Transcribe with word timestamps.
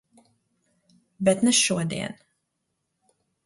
Bet 1.29 1.43
ne 1.49 1.55
šodien... 1.61 2.19